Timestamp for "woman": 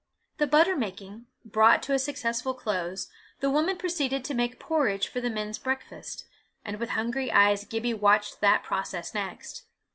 3.51-3.77